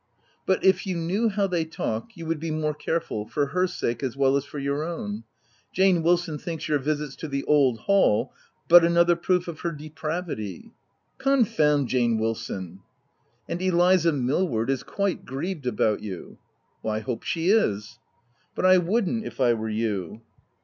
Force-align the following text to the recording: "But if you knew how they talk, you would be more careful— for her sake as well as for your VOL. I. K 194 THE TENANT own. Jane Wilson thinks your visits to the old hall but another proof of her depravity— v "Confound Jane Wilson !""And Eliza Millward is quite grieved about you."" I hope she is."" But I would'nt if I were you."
"But 0.47 0.65
if 0.65 0.87
you 0.87 0.95
knew 0.97 1.29
how 1.29 1.45
they 1.45 1.63
talk, 1.63 2.17
you 2.17 2.25
would 2.25 2.39
be 2.39 2.49
more 2.49 2.73
careful— 2.73 3.23
for 3.27 3.45
her 3.45 3.67
sake 3.67 4.01
as 4.01 4.17
well 4.17 4.35
as 4.35 4.45
for 4.45 4.57
your 4.57 4.83
VOL. 4.83 4.89
I. 5.05 5.23
K 5.75 5.93
194 5.93 5.93
THE 5.93 6.01
TENANT 6.01 6.01
own. 6.01 6.01
Jane 6.01 6.03
Wilson 6.03 6.37
thinks 6.39 6.67
your 6.67 6.79
visits 6.79 7.15
to 7.17 7.27
the 7.27 7.43
old 7.43 7.79
hall 7.81 8.33
but 8.67 8.83
another 8.83 9.15
proof 9.15 9.47
of 9.47 9.59
her 9.59 9.71
depravity— 9.71 10.61
v 10.61 10.71
"Confound 11.19 11.87
Jane 11.89 12.17
Wilson 12.17 12.79
!""And 13.47 13.61
Eliza 13.61 14.11
Millward 14.11 14.71
is 14.71 14.81
quite 14.81 15.23
grieved 15.23 15.67
about 15.67 16.01
you."" 16.01 16.39
I 16.83 16.97
hope 17.01 17.21
she 17.21 17.51
is."" 17.51 17.99
But 18.55 18.65
I 18.65 18.79
would'nt 18.79 19.23
if 19.23 19.39
I 19.39 19.53
were 19.53 19.69
you." 19.69 20.21